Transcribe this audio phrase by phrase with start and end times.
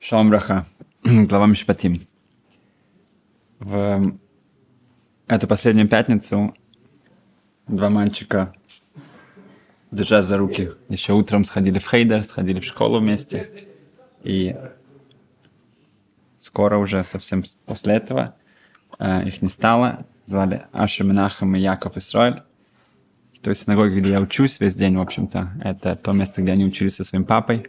[0.00, 0.30] Шалом
[1.02, 1.98] глава Мишпатим.
[3.58, 4.16] В
[5.26, 6.54] эту последнюю пятницу
[7.66, 8.54] два мальчика,
[9.90, 13.50] держась за руки, еще утром сходили в Хейдер, сходили в школу вместе.
[14.22, 14.56] И
[16.38, 18.36] скоро уже совсем после этого
[19.00, 20.06] э, их не стало.
[20.24, 22.44] Звали Аша Менахам и Яков Исраиль.
[23.34, 26.64] В той синагоге, где я учусь весь день, в общем-то, это то место, где они
[26.64, 27.66] учились со своим папой.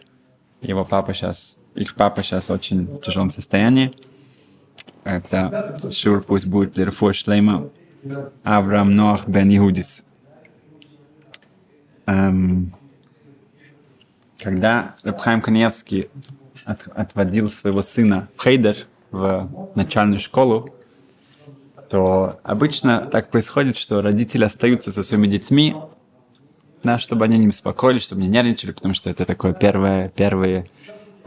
[0.62, 3.94] Его папа сейчас их папа сейчас очень в тяжелом состоянии.
[5.06, 7.70] Это Шур пусть будет Лерфо Шлейма
[8.44, 10.04] Авраам Ноах Бен Иудис.
[12.06, 12.74] Эм,
[14.40, 16.10] когда Рабхайм Каневский
[16.66, 20.70] от, отводил своего сына в Хейдер, в начальную школу,
[21.90, 25.76] то обычно так происходит, что родители остаются со своими детьми,
[26.84, 30.68] да, чтобы они не беспокоились, чтобы не нервничали, потому что это такое первое, первые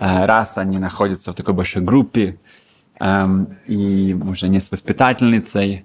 [0.03, 2.39] раз они находятся в такой большой группе,
[2.99, 5.85] эм, и уже не с воспитательницей,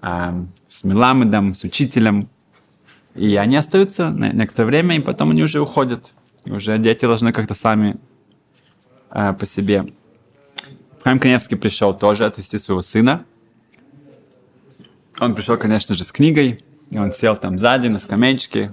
[0.00, 0.34] а
[0.68, 2.30] с Меламедом, с учителем,
[3.14, 6.14] и они остаются на некоторое время, и потом они уже уходят.
[6.44, 7.96] И уже дети должны как-то сами
[9.10, 9.92] э, по себе.
[11.04, 13.26] Хайм Каневский пришел тоже отвезти своего сына.
[15.18, 16.64] Он пришел, конечно же, с книгой.
[16.90, 18.72] И он сел там сзади на скамеечке.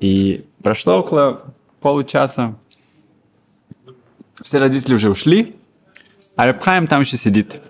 [0.00, 2.56] И прошло около получаса
[4.46, 5.56] все родители уже ушли,
[6.36, 7.60] а Рабхайм там еще сидит.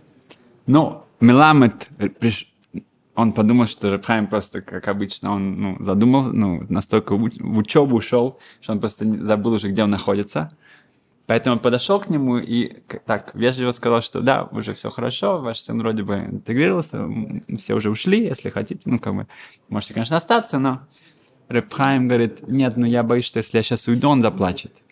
[0.67, 1.89] Ну, Меламед,
[2.21, 2.53] приш...
[3.15, 7.97] он подумал, что Рабхайм просто, как обычно, он ну, задумал, ну, настолько в, в учебу
[7.97, 10.55] ушел, что он просто забыл уже, где он находится.
[11.27, 12.75] Поэтому он подошел к нему и
[13.07, 17.09] так вежливо сказал, что да, уже все хорошо, ваш сын вроде бы интегрировался,
[17.57, 19.27] все уже ушли, если хотите, ну, как бы,
[19.71, 20.83] можете, конечно, остаться, но
[21.49, 24.83] Репхайм говорит, нет, ну я боюсь, что если я сейчас уйду, он заплачет.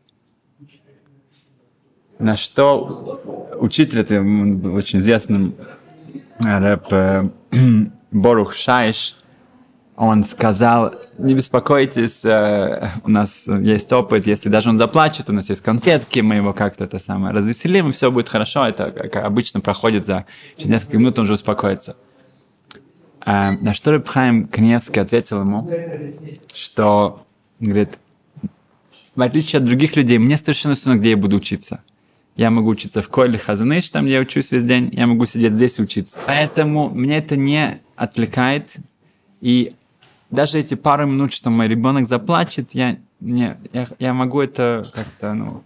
[2.25, 4.15] На что учитель, это
[4.71, 5.55] очень известный
[6.39, 7.29] рэп э,
[8.13, 9.17] Борух Шайш,
[9.95, 15.51] он сказал, не беспокойтесь, э, у нас есть опыт, если даже он заплачет, у нас
[15.51, 18.65] есть конфетки, мы его как-то это самое развеселим, и все будет хорошо.
[18.65, 20.25] Это как обычно проходит за
[20.57, 21.95] через несколько минут, он уже успокоится.
[23.27, 25.71] Э, на что Рыбхайм Кневский ответил ему,
[26.55, 27.27] что,
[27.61, 27.99] говорит,
[29.15, 31.83] в отличие от других людей, мне совершенно все равно, где я буду учиться.
[32.37, 35.79] Я могу учиться в Коле Хазаныш, там я учусь весь день, я могу сидеть здесь
[35.79, 36.19] и учиться.
[36.27, 38.77] Поэтому мне это не отвлекает.
[39.41, 39.77] И
[40.31, 45.33] даже эти пару минут, что мой ребенок заплачет, я, не, я, я могу это как-то,
[45.35, 45.63] ну,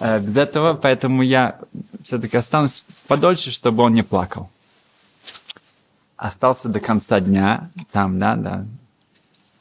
[0.00, 1.58] э, без этого, поэтому я
[2.02, 4.50] все-таки останусь подольше, чтобы он не плакал.
[6.16, 8.66] Остался до конца дня, там, да, да.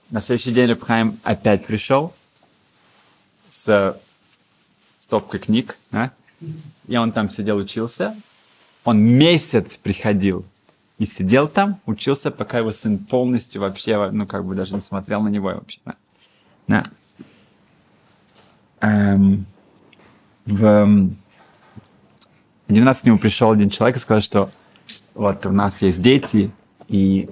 [0.09, 2.13] На следующий день Рабхайм опять пришел
[3.49, 3.97] с
[4.99, 6.11] стопкой книг, да,
[6.87, 8.15] и он там сидел, учился.
[8.83, 10.45] Он месяц приходил
[10.97, 15.21] и сидел там, учился, пока его сын полностью вообще, ну, как бы даже не смотрел
[15.21, 15.79] на него вообще.
[15.85, 15.95] Да.
[16.67, 16.83] да.
[18.81, 19.45] Эм,
[20.45, 21.09] в...
[22.67, 24.51] Один раз к нему пришел один человек и сказал, что
[25.13, 26.51] вот у нас есть дети,
[26.87, 27.29] и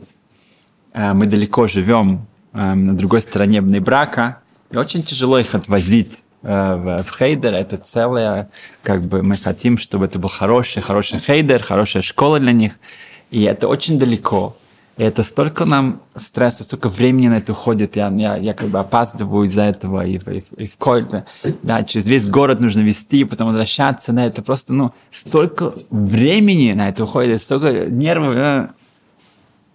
[0.93, 7.01] э, мы далеко живем э, на другой стороне брака, и очень тяжело их отвозить Э,
[7.03, 8.49] в хейдер, это целое,
[8.81, 12.73] как бы мы хотим, чтобы это был хороший, хороший хейдер, хорошая школа для них,
[13.29, 14.55] и это очень далеко.
[14.95, 18.79] И это столько нам стресса, столько времени на это уходит, я, я, я как бы
[18.79, 21.25] опаздываю из-за этого, и, и, и в Кольте,
[21.61, 26.87] да, через весь город нужно вести, потом возвращаться на это, просто, ну, столько времени на
[26.89, 28.71] это уходит, столько нервов.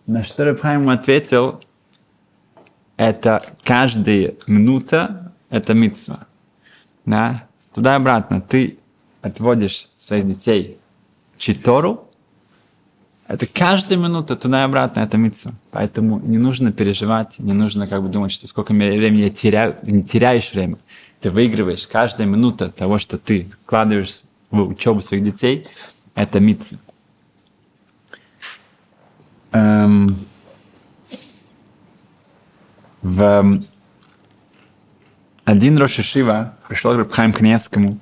[0.07, 1.61] На что Рабхайм ответил,
[2.99, 6.27] это каждая минута, это митцва
[7.07, 8.79] да, туда и обратно, ты
[9.23, 10.79] отводишь своих детей
[11.39, 12.09] Читору,
[13.27, 15.53] это каждая минута туда и обратно, это митцва.
[15.71, 20.03] Поэтому не нужно переживать, не нужно как бы думать, что сколько времени я теряю, не
[20.03, 20.77] теряешь время.
[21.21, 25.67] Ты выигрываешь каждая минута того, что ты вкладываешь в учебу своих детей,
[26.15, 26.79] это митцва.
[29.53, 30.09] Эм,
[33.01, 33.63] в
[35.45, 37.99] один Роша Шива пришел к Рабхайм Кневскому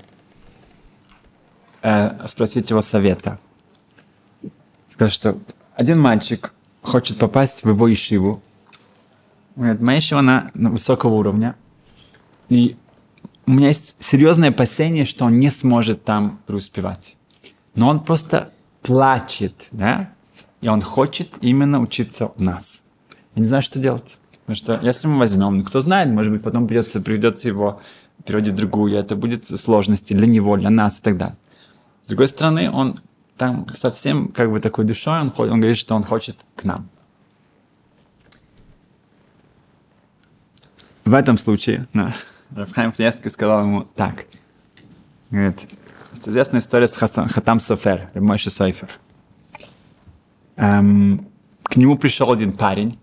[1.82, 3.38] э, спросить его совета.
[4.88, 5.38] Сказал, что
[5.74, 8.42] один мальчик хочет попасть в его ишиву.
[9.56, 11.56] Говорит, моя ишива на, на высокого уровня.
[12.48, 12.76] И
[13.46, 17.16] у меня есть серьезное опасение, что он не сможет там преуспевать.
[17.74, 20.10] Но он просто плачет, да?
[20.60, 22.84] И он хочет именно учиться у нас.
[23.34, 24.18] Я не знаю, что делать.
[24.46, 27.80] Потому что если мы возьмем, ну, кто знает, может быть, потом придется, придется его
[28.24, 31.36] в другую, это будет сложности для него, для нас и так далее.
[32.02, 33.00] С другой стороны, он
[33.36, 36.88] там совсем как бы такой душой, он, он говорит, что он хочет к нам.
[41.04, 42.14] В этом случае, да,
[42.54, 44.26] Рафхайм Кневский сказал ему так.
[45.30, 45.66] Говорит,
[46.14, 48.90] известная история с Хатам Софер, Мойши Сойфер.
[50.56, 51.26] Эм,
[51.64, 52.98] к нему пришел один парень,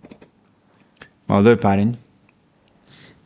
[1.28, 1.98] молодой парень,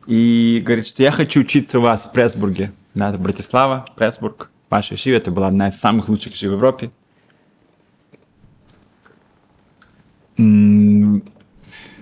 [0.05, 2.71] и говорит, что я хочу учиться у вас в Пресбурге.
[2.94, 6.91] Да, это Братислава, Пресбург, ваша Шива, это была одна из самых лучших шив в Европе.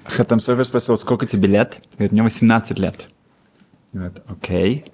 [0.06, 1.82] Хатам Софер спросил, сколько тебе лет?
[1.94, 3.10] Говорит, мне 18 лет.
[3.94, 4.86] Говорит, окей.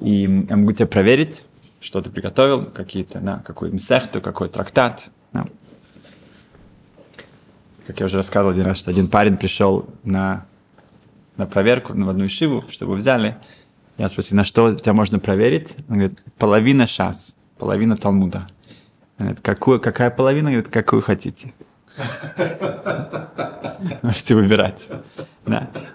[0.00, 1.44] И я могу тебя проверить,
[1.80, 5.06] что ты приготовил, какие-то, да, какой мсехту, какой трактат.
[5.32, 5.46] Да.
[7.86, 10.46] Как я уже рассказывал один раз, что один парень пришел на,
[11.40, 13.36] на проверку на одну шиву, чтобы взяли.
[13.96, 15.74] Я спросил, на что тебя можно проверить?
[15.88, 18.48] Он говорит, половина шас, половина Талмуда.
[19.18, 20.48] Он говорит, какую, какая половина?
[20.48, 21.52] Он говорит, какую хотите.
[24.02, 24.86] Можете выбирать.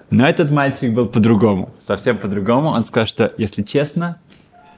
[0.09, 2.69] Но этот мальчик был по-другому, совсем по-другому.
[2.69, 4.19] Он сказал, что, если честно,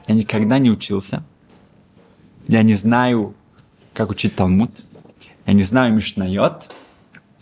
[0.06, 1.22] я никогда не учился.
[2.46, 3.34] Я не знаю,
[3.94, 4.70] как учить Талмуд.
[5.46, 6.74] Я не знаю Мишнайот.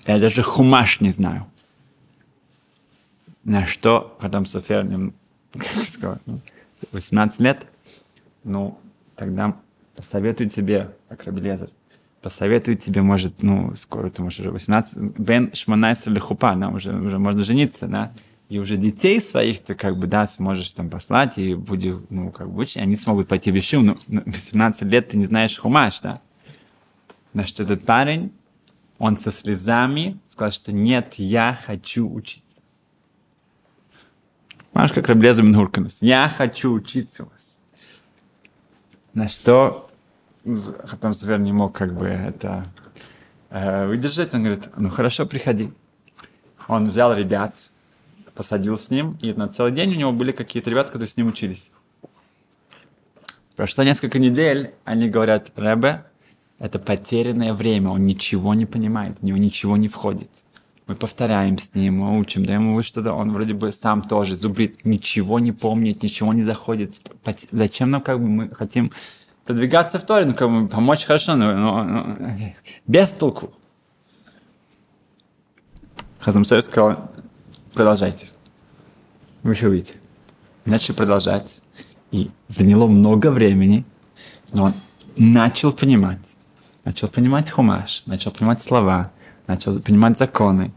[0.06, 1.46] Я даже Хумаш не знаю.
[3.46, 5.12] На что Хатам Софер,
[5.52, 6.18] как сказал,
[6.90, 7.64] 18 лет,
[8.42, 8.76] ну,
[9.14, 9.54] тогда
[9.94, 11.70] посоветую тебе, как Рабелезер,
[12.22, 16.92] посоветую тебе, может, ну, скоро ты можешь уже 18, Бен Шманайс или Хупа, да, уже,
[16.96, 18.12] уже можно жениться, да,
[18.48, 22.50] и уже детей своих ты как бы, да, сможешь там послать, и будешь, ну, как
[22.50, 26.20] бы учить, они смогут пойти в Ишив, ну, 18 лет ты не знаешь хумаш, да.
[27.32, 28.32] На что этот парень,
[28.98, 32.45] он со слезами сказал, что нет, я хочу учиться.
[34.76, 37.58] Знаешь, как Раблеза Мингурканес, я хочу учиться у вас.
[39.14, 39.88] На что
[40.84, 42.66] Хатам Звер не мог как бы это
[43.48, 44.34] э, выдержать.
[44.34, 45.72] Он говорит, ну хорошо, приходи.
[46.68, 47.70] Он взял ребят,
[48.34, 51.28] посадил с ним, и на целый день у него были какие-то ребята, которые с ним
[51.28, 51.72] учились.
[53.56, 56.04] Прошло несколько недель, они говорят, Рэбе,
[56.58, 60.28] это потерянное время, он ничего не понимает, в него ничего не входит.
[60.86, 64.84] Мы повторяем с ним, мы учим, даем ему что-то, он вроде бы сам тоже зубрит,
[64.84, 66.94] ничего не помнит, ничего не заходит.
[67.50, 68.92] Зачем нам как бы мы хотим
[69.44, 72.16] продвигаться в Торе, ну, как бы помочь хорошо, но, но, но
[72.86, 73.52] без толку.
[76.20, 77.10] Хазамсер сказал,
[77.74, 78.28] продолжайте.
[79.42, 79.94] Вы еще увидите.
[80.64, 81.60] Начали продолжать.
[82.12, 83.84] И заняло много времени,
[84.52, 84.72] но он
[85.16, 86.36] начал понимать.
[86.84, 89.10] Начал понимать хумаш, начал понимать слова,
[89.46, 90.72] начал понимать законы.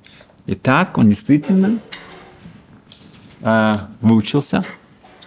[0.46, 1.80] И так он действительно
[3.42, 4.66] э, выучился.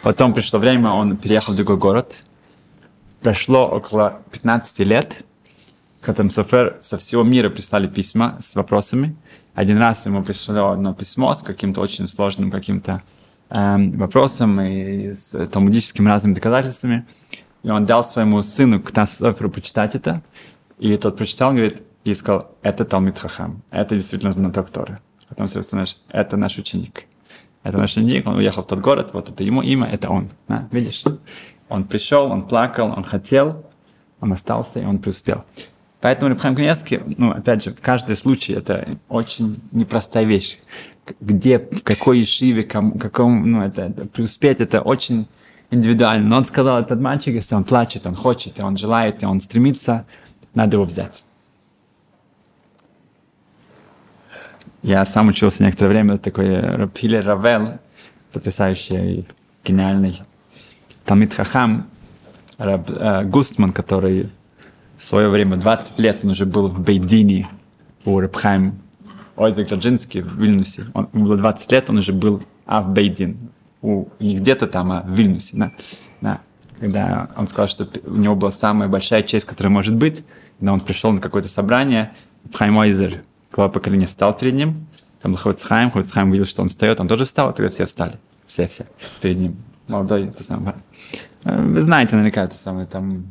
[0.03, 2.25] Потом пришло время, он переехал в другой город,
[3.21, 5.25] прошло около 15 лет,
[6.03, 9.15] Хатам Софер со всего мира прислали письма с вопросами.
[9.55, 13.05] Один раз ему пришло одно письмо с каким-то очень сложным каким-то
[13.51, 17.07] эм, вопросом и с талмудическими разными доказательствами.
[17.63, 20.23] И он дал своему сыну Хатам Соферу почитать это.
[20.81, 24.99] И тот прочитал, говорит, и сказал, это Талмит Хахам, это действительно знаток Торы.
[25.29, 27.05] Потом все знаешь, это наш ученик.
[27.63, 30.31] Это наш ученик, он уехал в тот город, вот это ему имя, это он.
[30.49, 31.05] Да, видишь?
[31.69, 33.65] Он пришел, он плакал, он хотел,
[34.21, 35.45] он остался, и он преуспел.
[36.01, 40.59] Поэтому Рабхайм Каневский, ну, опять же, в каждый случай это очень непростая вещь.
[41.21, 45.27] Где, в какой ишиве, кому, каком, ну, это, это, преуспеть, это очень
[45.71, 46.29] индивидуально.
[46.29, 49.41] Но он сказал, этот мальчик, если он плачет, он хочет, и он желает, и он
[49.41, 50.05] стремится,
[50.55, 51.23] надо его взять.
[54.83, 57.79] Я сам учился некоторое время, такой Рапиле Равел,
[58.33, 59.27] потрясающий,
[59.65, 60.23] гениальный
[61.05, 61.87] Талмит Хахам,
[62.59, 64.31] Раб, э, Густман, который
[64.99, 67.49] в свое время, 20 лет, он уже был в Бейдине
[68.05, 68.79] у Рабхайм
[69.37, 70.85] Ойзек Раджинский в Вильнюсе.
[70.95, 73.51] Он, было 20 лет, он уже был а в Бейдин.
[73.83, 75.57] У, не где-то там, а в Вильнюсе.
[75.57, 75.71] Да,
[76.21, 76.41] да.
[76.79, 80.25] Когда он сказал, что у него была самая большая честь, которая может быть,
[80.59, 82.13] когда он пришел на какое-то собрание,
[82.53, 83.23] Хайм Ойзер,
[83.53, 84.87] глава поколения, встал перед ним,
[85.21, 88.19] там был Хоцхайм, Хоцхайм видел, что он встает, он тоже встал, и тогда все встали.
[88.47, 88.87] Все-все
[89.21, 89.57] перед ним
[89.89, 90.77] молодой, это самое.
[91.45, 93.27] Вы знаете наверняка это самое там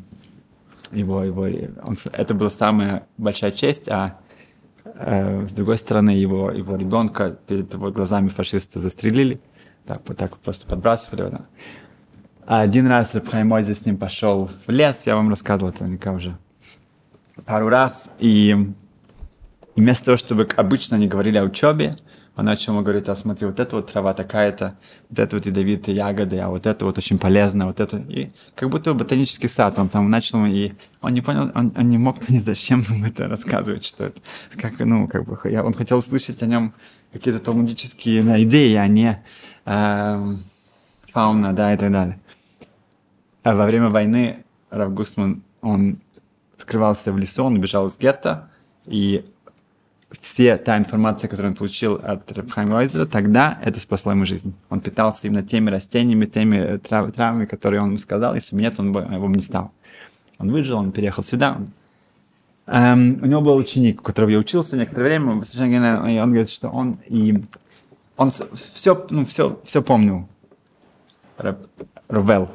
[0.92, 1.48] его, его,
[1.84, 4.20] он, это была самая большая честь, а
[4.84, 9.40] э, с другой стороны его, его ребенка перед его глазами фашисты застрелили,
[9.86, 11.30] так, вот так просто подбрасывали.
[11.32, 11.42] Да.
[12.46, 16.38] А один раз Рабхаймойзе с ним пошел в лес, я вам рассказывал это наверняка уже
[17.46, 18.74] пару раз, и,
[19.76, 21.98] и вместо того, чтобы обычно они говорили о учебе,
[22.36, 24.78] он начал ему говорить, а смотри, вот это вот трава такая-то,
[25.10, 27.98] вот это вот ядовитые ягоды, а вот это вот очень полезно, вот это.
[27.98, 31.98] И как будто ботанический сад, он там начал, и он не понял, он, он не
[31.98, 34.22] мог понять, зачем ему это рассказывать, что это.
[34.58, 36.74] Как, ну, как бы, я, он хотел услышать о нем
[37.12, 39.22] какие-то талмудические да, идеи, а не
[39.66, 40.36] э,
[41.12, 42.20] фауна, да, и так далее.
[43.44, 45.98] А во время войны Рав Гусман, он
[46.58, 48.50] скрывался в лесу, он убежал из гетто,
[48.86, 49.26] и
[50.20, 54.54] все та информация, которую он получил от Рабхайма тогда это спасло ему жизнь.
[54.70, 58.36] Он питался именно теми растениями, теми э, трав, травами, которые он ему сказал.
[58.36, 59.72] Если бы нет, он бы его бы не стал.
[60.38, 61.60] Он выжил, он переехал сюда.
[62.68, 66.70] Эм, у него был ученик, у которого я учился некоторое время, и он говорит, что
[66.70, 67.44] он и
[68.18, 70.28] он все, ну, все, все помнил.
[72.08, 72.50] Рувел.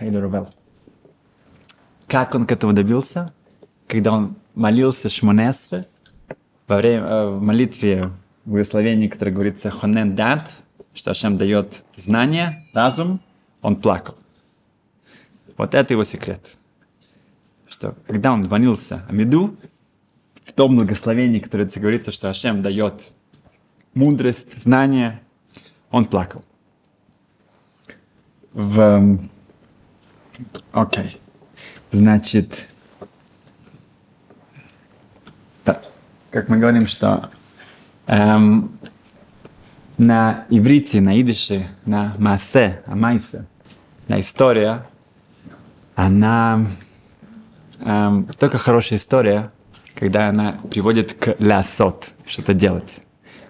[0.00, 0.48] Или Рувел.
[2.06, 3.32] Как он к этому добился?
[3.86, 5.86] Когда он молился Шмонесре,
[6.70, 8.12] во время э, в молитве
[8.44, 10.48] в благословении, которое говорится «Хонен дат»,
[10.94, 13.20] что Ашем дает знание, разум,
[13.60, 14.16] он плакал.
[15.56, 16.56] Вот это его секрет.
[17.66, 19.56] Что когда он молился Амиду,
[20.44, 23.10] в том благословении, которое говорится, что Ашем дает
[23.94, 25.20] мудрость, знание,
[25.90, 26.44] он плакал.
[28.52, 28.80] В...
[28.80, 29.30] Эм,
[30.72, 31.20] окей.
[31.90, 32.68] Значит,
[36.30, 37.30] как мы говорим, что
[38.06, 38.78] эм,
[39.98, 43.46] на иврите, на идыше, на массе, амайсе,
[44.08, 44.86] на история,
[45.94, 46.66] она
[47.80, 49.50] эм, только хорошая история,
[49.94, 53.00] когда она приводит к лясот, что-то делать.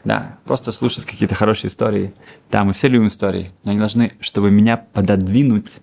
[0.03, 2.15] Да, просто слушать какие-то хорошие истории.
[2.51, 5.81] Да, мы все любим истории, но они должны, чтобы меня пододвинуть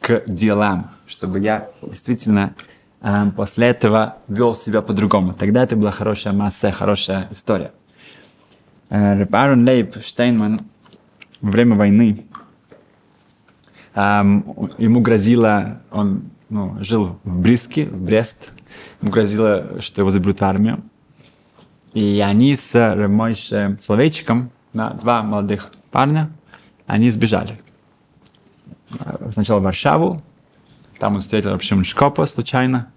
[0.00, 2.54] к делам, чтобы я действительно
[3.36, 5.34] после этого вел себя по-другому.
[5.34, 7.72] Тогда это была хорошая масса, хорошая история.
[8.90, 10.60] Э, Арон Лейб Штейнман
[11.40, 12.24] во время войны
[13.94, 14.00] э,
[14.78, 18.52] ему грозило, он ну, жил в Бриске, в Брест,
[19.02, 20.82] ему грозило, что его заберут в армию.
[21.92, 26.30] И они с Ремойше Словейчиком, да, два молодых парня,
[26.86, 27.60] они сбежали.
[29.32, 30.22] Сначала в Варшаву,
[30.98, 32.92] там он встретил Рабшим Шкопа случайно,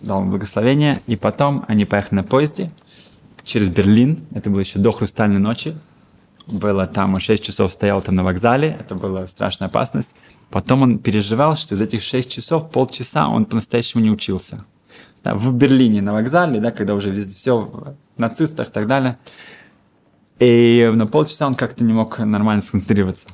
[0.00, 2.70] дал ему благословение, и потом они поехали на поезде
[3.44, 5.76] через Берлин, это было еще до Хрустальной ночи,
[6.46, 10.10] было там, он 6 часов стоял там на вокзале, это была страшная опасность.
[10.50, 14.64] Потом он переживал, что из этих 6 часов полчаса он по-настоящему не учился.
[15.22, 19.18] Да, в Берлине на вокзале, да, когда уже все в нацистах и так далее.
[20.38, 23.28] И на полчаса он как-то не мог нормально сконцентрироваться.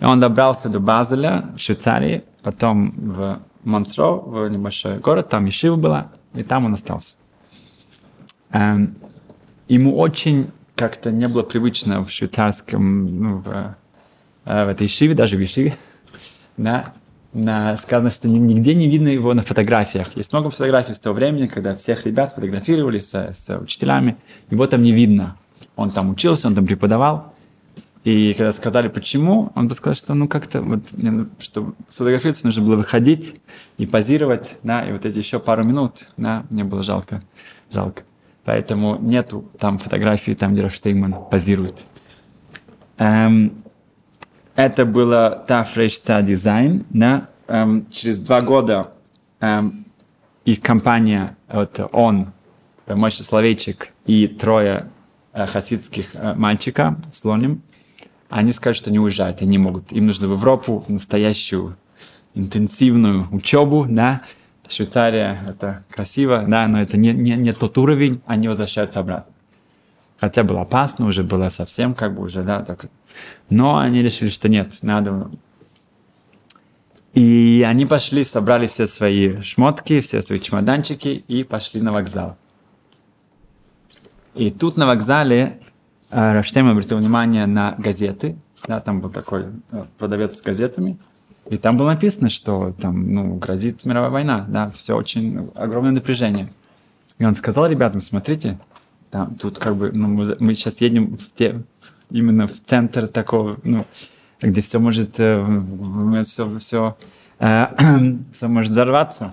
[0.00, 6.08] Он добрался до Базеля, в Швейцарии, потом в Монтро, в небольшой город, там Ешива была,
[6.34, 7.16] и там он остался.
[8.50, 8.94] Эм,
[9.66, 13.76] ему очень как-то не было привычно в швейцарском, ну, в,
[14.44, 15.76] в этой Ешиве, даже в Ешиве,
[16.56, 16.92] да,
[17.32, 20.16] на, сказано, что нигде не видно его на фотографиях.
[20.16, 24.16] Есть много фотографий с того времени, когда всех ребят фотографировали с, с учителями,
[24.50, 25.36] его там не видно.
[25.76, 27.34] Он там учился, он там преподавал,
[28.08, 30.80] и когда сказали, почему, он бы сказал, что ну как-то вот,
[31.40, 33.34] чтобы сфотографироваться, нужно было выходить
[33.76, 37.22] и позировать, да, и вот эти еще пару минут, да, мне было жалко,
[37.70, 38.04] жалко.
[38.46, 41.74] Поэтому нету там фотографии, там, где Рафштейман позирует.
[42.96, 43.52] Эм,
[44.56, 48.92] это было Тафрейшта Дизайн, да, эм, через два года
[49.40, 49.84] эм,
[50.46, 52.32] их компания, вот он,
[52.86, 54.88] Мойша Словейчик и трое
[55.34, 57.60] э, хасидских э, мальчика, слоним,
[58.28, 59.92] они скажут, что не уезжают, они могут.
[59.92, 61.76] Им нужно в Европу, в настоящую
[62.34, 64.22] интенсивную учебу, да.
[64.68, 69.32] Швейцария, это красиво, да, но это не, не, не тот уровень, они возвращаются обратно.
[70.20, 72.86] Хотя было опасно, уже было совсем как бы уже, да, так.
[73.48, 75.30] Но они решили, что нет, надо.
[77.14, 82.36] И они пошли, собрали все свои шмотки, все свои чемоданчики и пошли на вокзал.
[84.34, 85.60] И тут на вокзале
[86.10, 88.36] Раштем обратил внимание на газеты,
[88.66, 90.98] да, там был такой э, продавец с газетами,
[91.48, 96.48] и там было написано, что там, ну, грозит мировая война, да, все очень огромное напряжение.
[97.18, 98.58] И он сказал ребятам, смотрите,
[99.10, 101.62] там, тут как бы, ну, мы, мы сейчас едем в те,
[102.10, 103.86] именно в центр такого, ну,
[104.40, 105.62] где все может, э,
[106.24, 106.96] все, все,
[107.38, 107.66] э,
[108.32, 109.32] все может взорваться.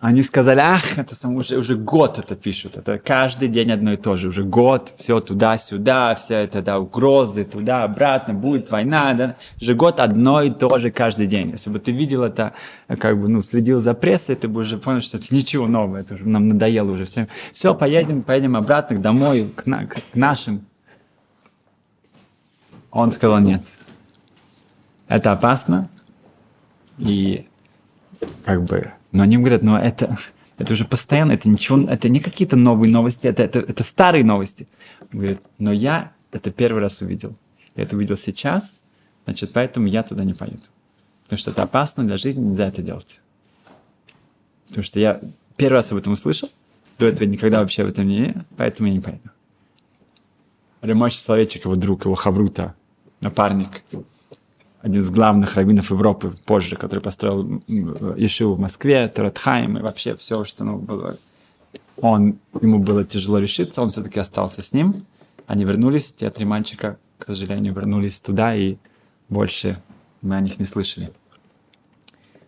[0.00, 3.96] Они сказали, ах, это сам, уже, уже год это пишут, это каждый день одно и
[3.96, 9.74] то же, уже год, все туда-сюда, все это, да, угрозы, туда-обратно, будет война, да, уже
[9.74, 11.50] год одно и то же каждый день.
[11.50, 12.52] Если бы ты видел это,
[12.86, 16.14] как бы, ну, следил за прессой, ты бы уже понял, что это ничего нового, это
[16.14, 17.26] уже нам надоело уже все.
[17.52, 20.64] Все, поедем, поедем обратно домой, к, на, к нашим.
[22.92, 23.62] Он сказал, нет,
[25.08, 25.88] это опасно,
[26.98, 27.48] и
[28.44, 30.16] как бы но они говорят, ну это,
[30.56, 34.68] это уже постоянно, это ничего, это не какие-то новые новости, это, это, это старые новости.
[35.12, 37.34] Говорит, но я это первый раз увидел.
[37.74, 38.82] Я это увидел сейчас,
[39.24, 40.62] значит, поэтому я туда не поеду.
[41.24, 43.20] Потому что это опасно для жизни, нельзя это делать.
[44.68, 45.20] Потому что я
[45.56, 46.50] первый раз об этом услышал,
[46.98, 49.30] до этого никогда вообще об этом не, поэтому я не поеду.
[50.82, 52.74] Ремочь человечек, его друг, его хаврута,
[53.20, 53.82] напарник,
[54.80, 57.62] один из главных раввинов Европы позже, который построил
[58.16, 61.16] Ешиву в Москве, Торатхайм и вообще все, что ну, было.
[62.00, 65.04] Он, ему было тяжело решиться, он все-таки остался с ним.
[65.46, 68.76] Они вернулись, те три мальчика, к сожалению, вернулись туда, и
[69.28, 69.82] больше
[70.22, 71.10] мы о них не слышали.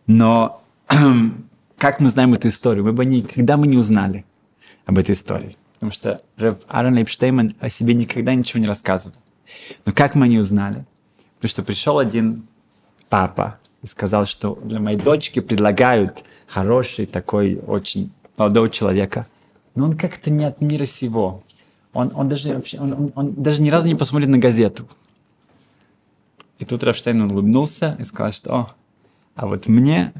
[0.07, 0.63] Но
[1.79, 2.85] как мы знаем эту историю?
[2.85, 4.25] Мы бы никогда мы не узнали
[4.87, 5.57] об этой истории.
[5.75, 6.21] Потому что
[6.69, 9.17] Аарон Эйпштейман о себе никогда ничего не рассказывал.
[9.87, 10.85] Но как мы не узнали?
[11.41, 12.43] Потому что пришел один
[13.09, 19.27] папа и сказал, что для моей дочки предлагают хороший такой очень молодого человека.
[19.75, 21.43] Но он как-то не от мира сего.
[21.95, 24.87] Он, он, даже, вообще, он, он, он даже ни разу не посмотрит на газету.
[26.59, 28.75] И тут Рафштейн улыбнулся и сказал, что О,
[29.35, 30.13] а вот мне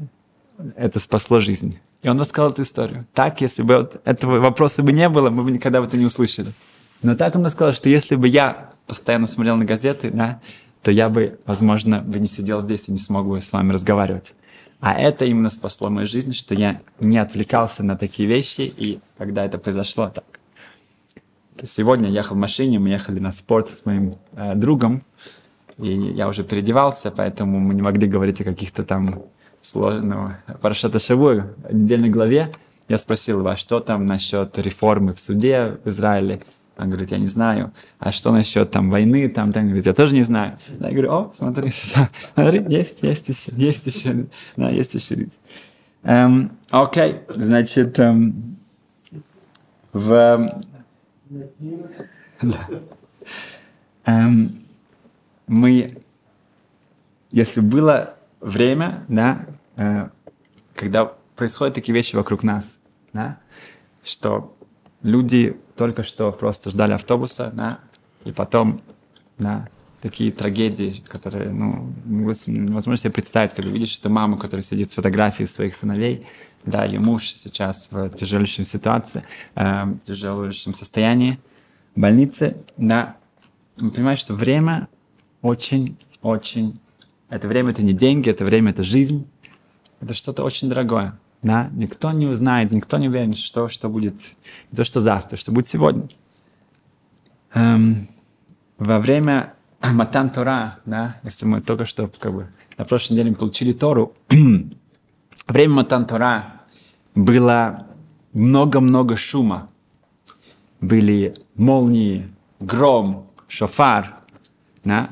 [0.75, 1.79] это спасло жизнь.
[2.01, 3.05] И он рассказал эту историю.
[3.13, 6.05] Так, если бы вот этого вопроса бы не было, мы бы никогда бы это не
[6.05, 6.51] услышали.
[7.03, 10.41] Но так он рассказал, что если бы я постоянно смотрел на газеты, да,
[10.81, 14.33] то я бы, возможно, бы не сидел здесь и не смог бы с вами разговаривать.
[14.79, 19.45] А это именно спасло мою жизнь, что я не отвлекался на такие вещи, и когда
[19.45, 20.25] это произошло так.
[21.63, 25.03] Сегодня я ехал в машине, мы ехали на спорт с моим э, другом,
[25.77, 29.21] и я уже переодевался, поэтому мы не могли говорить о каких-то там
[29.61, 30.03] сложных,
[30.47, 32.51] ну, Парашата Шаву, недельной главе.
[32.87, 36.41] Я спросил его, а что там насчет реформы в суде в Израиле?
[36.81, 37.71] Он говорит, я не знаю.
[37.99, 39.29] А что насчет там войны?
[39.29, 40.57] Там, там, говорит, я тоже не знаю.
[40.79, 41.71] Я говорю, о, смотри,
[42.33, 44.25] смотри, есть, есть еще, есть еще,
[44.57, 45.27] да, есть еще.
[46.01, 48.57] Эм, окей, значит, эм,
[49.93, 50.63] в...
[52.41, 52.67] Да.
[54.05, 54.65] Эм,
[55.45, 56.01] мы,
[57.29, 60.09] если было время, да, э,
[60.73, 62.79] когда происходят такие вещи вокруг нас,
[63.13, 63.37] да,
[64.03, 64.57] что
[65.03, 67.79] люди только что просто ждали автобуса, да,
[68.23, 68.81] и потом,
[69.37, 69.67] да,
[70.01, 75.47] такие трагедии, которые, ну, невозможно себе представить, когда видишь эту маму, которая сидит с фотографией
[75.47, 76.25] своих сыновей,
[76.65, 79.23] да, ее муж сейчас в тяжелейшей ситуации,
[79.55, 81.39] э, в тяжелейшем состоянии,
[81.95, 83.17] в больнице, да,
[83.77, 84.87] мы понимаем, что время
[85.41, 86.79] очень-очень,
[87.29, 89.27] это время это не деньги, это время это жизнь,
[89.99, 91.17] это что-то очень дорогое.
[91.41, 91.69] Да?
[91.73, 94.35] Никто не узнает, никто не уверен, что, что будет,
[94.71, 96.09] не то, что завтра, что будет сегодня.
[97.53, 98.07] Эм,
[98.77, 103.73] во время Матан Тора, да, если мы только что как бы, на прошлой неделе получили
[103.73, 104.13] Тору,
[105.47, 106.61] время Матан Тора
[107.15, 107.87] было
[108.33, 109.69] много-много шума.
[110.79, 112.27] Были молнии,
[112.59, 114.15] гром, шофар.
[114.83, 115.09] Да?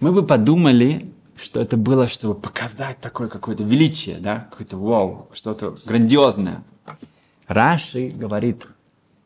[0.00, 5.76] Мы бы подумали, что это было, чтобы показать такое какое-то величие, да, какое-то вау, что-то
[5.84, 6.62] грандиозное.
[7.46, 8.66] Раши говорит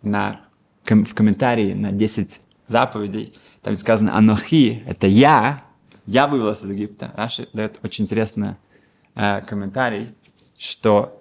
[0.03, 0.41] на,
[0.85, 5.65] в комментарии на 10 заповедей, там сказано «Анохи»— это «я»,
[6.07, 7.13] «я вывелся из Египта».
[7.17, 8.57] Раши дает очень интересный
[9.15, 10.15] э, комментарий,
[10.57, 11.21] что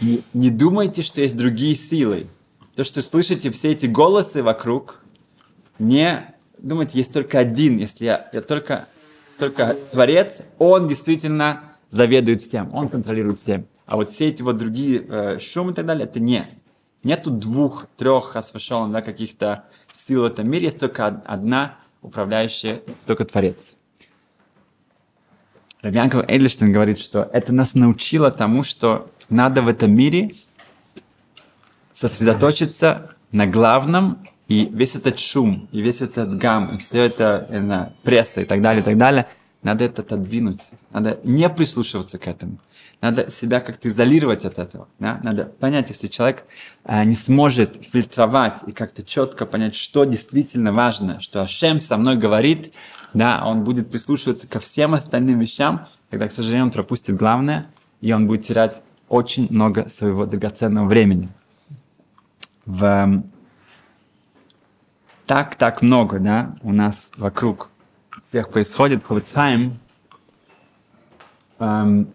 [0.00, 2.28] не, не думайте, что есть другие силы.
[2.76, 5.00] То, что слышите все эти голосы вокруг,
[5.78, 8.88] не думайте, есть только один, если я, я только
[9.38, 13.66] только Творец, он действительно заведует всем, он контролирует всем.
[13.86, 16.46] А вот все эти вот другие э, шумы и так далее, это не.
[17.02, 19.64] Нету двух, трех освященных да, каких-то
[19.96, 23.76] сил в этом мире, есть только одна управляющая, только Творец.
[25.80, 30.32] Равьянков Эдлиштейн говорит, что это нас научило тому, что надо в этом мире
[31.92, 37.92] сосредоточиться на главном и весь этот шум, и весь этот гам, и все это, знаю,
[38.02, 39.28] пресса и так далее, и так далее,
[39.62, 40.62] надо это отодвинуть.
[40.90, 42.58] Надо не прислушиваться к этому.
[43.00, 44.88] Надо себя как-то изолировать от этого.
[44.98, 45.20] Да?
[45.22, 46.44] Надо понять, если человек
[46.84, 52.16] э, не сможет фильтровать и как-то четко понять, что действительно важно, что Ашем со мной
[52.16, 52.72] говорит,
[53.14, 57.66] да, он будет прислушиваться ко всем остальным вещам, тогда, к сожалению, он пропустит главное,
[58.00, 61.28] и он будет терять очень много своего драгоценного времени.
[62.66, 63.22] В...
[65.28, 67.70] Так, так много, да, у нас вокруг
[68.24, 69.04] всех происходит.
[69.04, 69.78] Ховицхайм,
[71.58, 72.14] эм,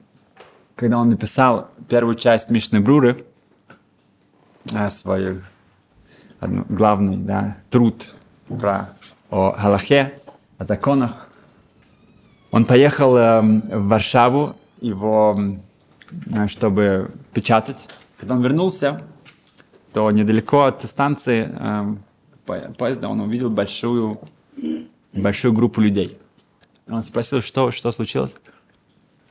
[0.73, 3.23] когда он написал первую часть Мишны Бруры,
[4.73, 5.43] э, свой
[6.39, 8.15] одну, главный да, труд
[8.47, 8.89] про
[9.29, 10.19] о Галахе,
[10.57, 11.27] о законах,
[12.49, 15.39] он поехал э, в Варшаву его,
[16.33, 17.87] э, чтобы печатать.
[18.17, 19.03] Когда он вернулся,
[19.93, 22.01] то недалеко от станции
[22.47, 24.19] э, поезда он увидел большую,
[25.13, 26.17] большую группу людей.
[26.87, 28.35] Он спросил, что, что случилось.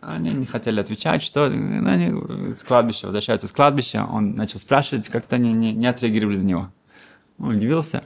[0.01, 4.05] Они не хотели отвечать, что ну, они с кладбища, возвращаются с кладбища.
[4.05, 6.69] Он начал спрашивать, как-то они не, не отреагировали на него.
[7.39, 8.03] Он удивился.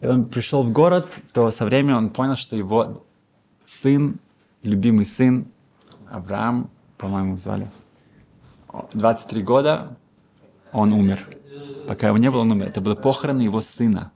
[0.00, 3.04] И он пришел в город, то со временем он понял, что его
[3.64, 4.16] сын,
[4.62, 5.46] любимый сын,
[6.10, 7.70] Авраам, по-моему, звали,
[8.92, 9.96] 23 года,
[10.72, 11.26] он умер.
[11.86, 12.66] Пока его не было, он умер.
[12.66, 14.12] Это были похороны его сына.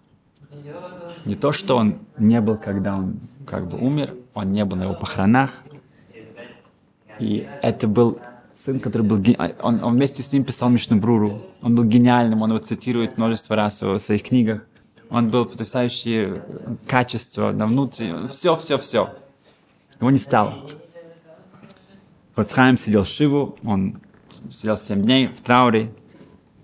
[1.24, 4.84] Не то, что он не был, когда он как бы умер, он не был на
[4.84, 5.50] его похоронах.
[7.18, 8.20] И это был
[8.54, 9.22] сын, который был...
[9.60, 11.42] Он, он вместе с ним писал Мишнабруру.
[11.62, 14.62] Он был гениальным, он его цитирует множество раз в своих книгах.
[15.08, 16.42] Он был потрясающее
[16.86, 18.28] качество на внутреннем.
[18.28, 19.14] Все, все, все.
[20.00, 20.68] Его не стало.
[22.34, 24.00] Хоцхайм сидел Шиву, он
[24.50, 25.92] сидел 7 дней в трауре.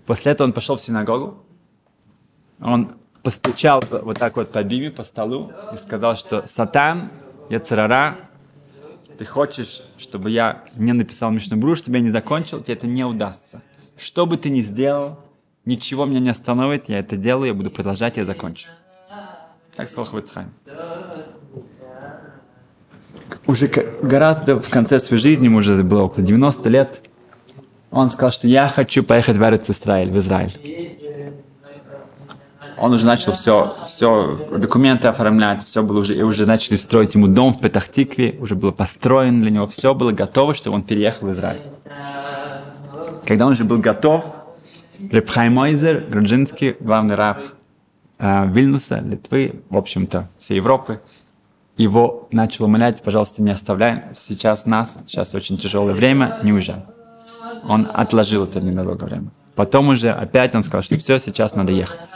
[0.05, 1.43] После этого он пошел в синагогу.
[2.59, 7.11] Он постучал вот так вот по биме, по столу и сказал, что «Сатан,
[7.49, 8.17] я царара,
[9.17, 13.61] ты хочешь, чтобы я не написал Мишнабру, чтобы я не закончил, тебе это не удастся.
[13.97, 15.19] Что бы ты ни сделал,
[15.65, 18.69] ничего меня не остановит, я это делаю, я буду продолжать, я закончу».
[19.75, 20.51] Так сказал Хавицхайм
[23.47, 27.01] уже гораздо в конце своей жизни, ему уже было около 90 лет,
[27.93, 30.51] он сказал, что я хочу поехать в Израиль, в Израиль.
[32.79, 37.27] Он уже начал все, все документы оформлять, все было уже, и уже начали строить ему
[37.27, 41.33] дом в Петахтикве, уже было построено для него, все было готово, чтобы он переехал в
[41.33, 41.61] Израиль.
[43.25, 44.37] Когда он уже был готов,
[44.99, 47.41] Репхаймойзер, Груджинский, главный раб
[48.17, 50.99] э, Вильнуса, Литвы, в общем-то, всей Европы,
[51.77, 56.83] его начал умолять, пожалуйста, не оставляй сейчас нас, сейчас очень тяжелое время, не уезжай.
[57.67, 59.31] Он отложил это ненадолго время.
[59.55, 62.09] Потом уже опять он сказал, что все, сейчас надо ехать.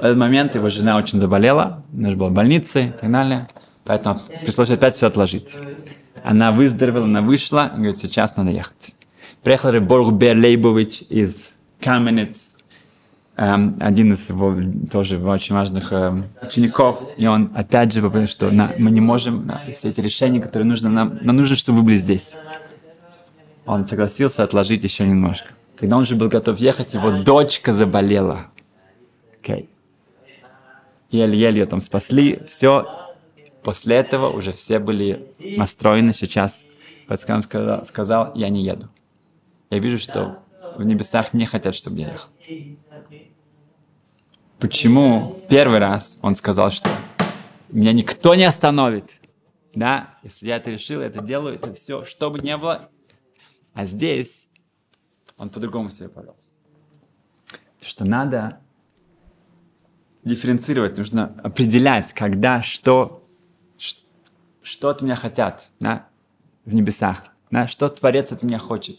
[0.00, 3.48] В этот момент его жена очень заболела, она же была в больнице и так далее,
[3.84, 5.56] поэтому пришлось опять все отложить.
[6.22, 8.94] Она выздоровела, она вышла и говорит, сейчас надо ехать.
[9.42, 12.50] Приехал Реборг Берлейбович из Каменец,
[13.40, 14.54] Эм, один из его
[14.92, 19.46] тоже очень важных эм, учеников, и он опять же говорит, что на, мы не можем,
[19.46, 22.34] на, все эти решения, которые нужно нам, нам нужно, чтобы вы были здесь.
[23.70, 25.52] Он согласился отложить еще немножко.
[25.76, 28.48] Когда он уже был готов ехать, его дочка заболела.
[29.42, 29.68] Okay.
[31.10, 32.86] Еле-еле ее там спасли, все.
[33.62, 36.64] После этого уже все были настроены сейчас.
[37.06, 38.88] Пацкан сказал, сказал, я не еду.
[39.70, 40.42] Я вижу, что
[40.76, 42.28] в небесах не хотят, чтобы я ехал
[44.60, 46.90] почему первый раз он сказал, что
[47.70, 49.20] меня никто не остановит.
[49.74, 52.90] Да, если я это решил, это делаю, это все, что бы ни было.
[53.74, 54.48] А здесь
[55.36, 56.36] он по-другому себя повел.
[57.80, 58.60] Что надо
[60.24, 63.26] дифференцировать, нужно определять, когда, что,
[64.62, 66.08] что от меня хотят да,
[66.64, 68.98] в небесах, да, что Творец от меня хочет.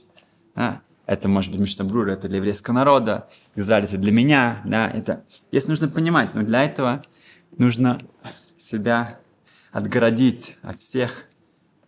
[0.56, 0.82] Да
[1.12, 5.26] это может быть Миштабрур, это для еврейского народа, Израиль это для меня, да, это...
[5.52, 7.04] Здесь нужно понимать, но для этого
[7.58, 8.02] нужно
[8.58, 9.20] себя
[9.74, 11.26] отгородить от всех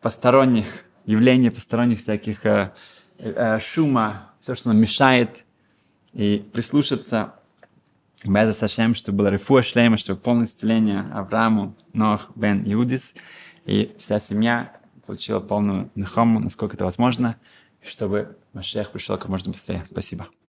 [0.01, 2.73] посторонних явлений, посторонних всяких э,
[3.17, 5.45] э, шума, все, что нам мешает,
[6.13, 7.33] и прислушаться
[8.23, 13.15] Беза Сашем, чтобы было рефуа шлема, чтобы полное исцеление Аврааму, Нох, Бен Иудис,
[13.65, 14.73] и вся семья
[15.05, 17.37] получила полную нахому, насколько это возможно,
[17.81, 19.83] чтобы Машех пришел как можно быстрее.
[19.85, 20.27] Спасибо.